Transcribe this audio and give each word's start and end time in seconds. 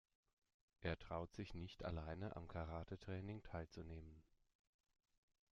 Er 0.79 0.97
traut 0.97 1.31
sich 1.35 1.53
nicht 1.53 1.85
alleine 1.85 2.35
am 2.35 2.47
Karatetraining 2.47 3.43
teilzunehmen. 3.43 4.23